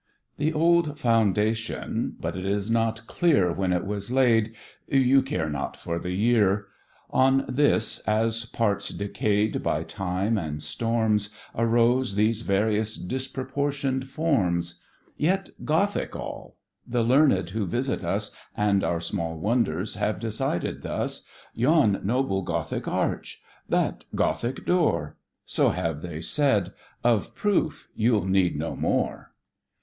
The 0.37 0.51
old 0.51 0.97
Foundation 0.99 2.15
but 2.19 2.35
it 2.35 2.43
is 2.43 2.71
not 2.71 3.05
clear 3.05 3.53
When 3.53 3.71
it 3.71 3.85
was 3.85 4.09
laid 4.09 4.55
you 4.87 5.21
care 5.21 5.47
not 5.47 5.77
for 5.77 5.99
the 5.99 6.11
year; 6.15 6.69
On 7.11 7.45
this, 7.47 7.99
as 8.07 8.45
parts 8.45 8.89
decayed 8.89 9.61
by 9.61 9.83
time 9.83 10.39
and 10.39 10.59
storms, 10.63 11.29
Arose 11.55 12.15
these 12.15 12.41
various 12.41 12.95
disproportion'd 12.97 14.07
forms; 14.09 14.81
Yet 15.17 15.51
Gothic 15.65 16.15
all 16.15 16.55
the 16.87 17.03
learn'd 17.03 17.51
who 17.51 17.67
visit 17.67 18.03
us 18.03 18.31
(And 18.57 18.83
our 18.83 19.01
small 19.01 19.37
wonders) 19.37 19.93
have 19.97 20.19
decided 20.19 20.81
thus: 20.81 21.25
"Yon 21.53 22.01
noble 22.03 22.41
Gothic 22.41 22.87
arch," 22.87 23.39
"That 23.69 24.05
Gothic 24.15 24.65
door;" 24.65 25.17
So 25.45 25.69
have 25.69 26.01
they 26.01 26.21
said; 26.21 26.73
of 27.03 27.35
proof 27.35 27.87
you'll 27.93 28.25
need 28.25 28.57
no 28.57 28.75
more. 28.75 29.33